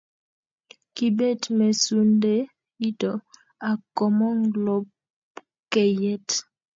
kibet 0.95 1.41
mesundeito 1.57 3.11
ak 3.69 3.79
komong 3.97 4.41
lopkeyet 4.65 6.27